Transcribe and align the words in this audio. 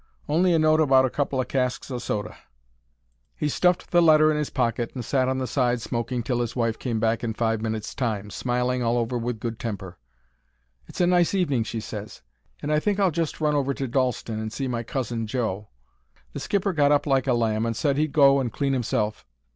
Only 0.27 0.51
a 0.51 0.57
note 0.57 0.79
about 0.79 1.05
a 1.05 1.11
couple 1.11 1.39
o' 1.39 1.43
casks 1.43 1.91
o' 1.91 1.99
soda." 1.99 2.35
He 3.35 3.47
stuffed 3.47 3.91
the 3.91 4.01
letter 4.01 4.31
in 4.31 4.37
'is 4.37 4.49
pocket 4.49 4.93
and 4.95 5.05
sat 5.05 5.27
on 5.29 5.37
the 5.37 5.45
side 5.45 5.79
smoking 5.79 6.23
till 6.23 6.39
his 6.41 6.55
wife 6.55 6.79
came 6.79 6.99
back 6.99 7.23
in 7.23 7.35
five 7.35 7.61
minutes' 7.61 7.93
time, 7.93 8.31
smiling 8.31 8.81
all 8.81 8.97
over 8.97 9.15
with 9.15 9.39
good 9.39 9.59
temper. 9.59 9.99
"It's 10.87 11.01
a 11.01 11.05
nice 11.05 11.35
evening," 11.35 11.65
she 11.65 11.79
ses, 11.81 12.23
"and 12.63 12.73
I 12.73 12.79
think 12.79 12.99
I'll 12.99 13.11
just 13.11 13.39
run 13.39 13.53
over 13.53 13.75
to 13.75 13.87
Dalston 13.87 14.39
and 14.39 14.51
see 14.51 14.67
my 14.67 14.81
Cousin 14.81 15.27
Joe." 15.27 15.67
The 16.33 16.39
skipper 16.39 16.73
got 16.73 16.91
up 16.91 17.05
like 17.05 17.27
a 17.27 17.35
lamb 17.35 17.67
and 17.67 17.75
said 17.75 17.97
he'd 17.97 18.11
go 18.11 18.39
and 18.39 18.51
clean 18.51 18.73
'imself. 18.73 19.23